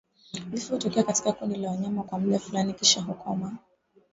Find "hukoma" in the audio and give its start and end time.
3.01-3.57